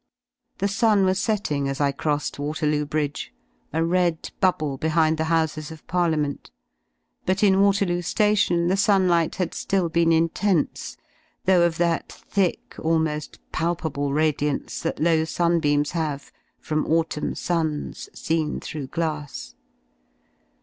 The 0.57 0.67
sun 0.67 1.05
was 1.05 1.19
setting 1.19 1.67
as 1.69 1.79
I 1.79 1.91
crossed 1.91 2.39
Waterloo 2.39 2.85
bridge, 2.87 3.31
a 3.71 3.83
red 3.85 4.31
bubble 4.39 4.77
behind 4.79 5.19
the 5.19 5.25
Houses 5.25 5.69
of 5.69 5.85
Parliament, 5.85 6.49
but 7.27 7.43
in 7.43 7.61
Waterloo 7.61 8.01
Nation 8.17 8.67
the 8.67 8.77
sunlight 8.77 9.35
had 9.35 9.51
^ill 9.51 9.93
been 9.93 10.11
intense, 10.11 10.97
thoughof 11.45 11.77
that 11.77 12.11
thick, 12.11 12.69
almo^ 12.79 13.37
palpable 13.51 14.11
radiance 14.11 14.79
that 14.81 14.99
low 14.99 15.23
sunbeams 15.23 15.91
have 15.91 16.31
from 16.59 16.87
autumn 16.87 17.35
suns 17.35 18.09
seen 18.15 18.59
through 18.59 18.87
glass. 18.87 19.53